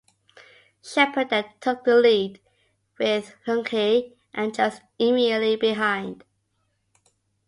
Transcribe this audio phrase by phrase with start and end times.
[0.81, 2.41] Sheppard then took the lead,
[2.97, 6.23] with Lunghi and Just immediately behind.